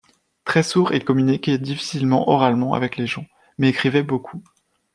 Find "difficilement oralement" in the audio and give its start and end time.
1.59-2.73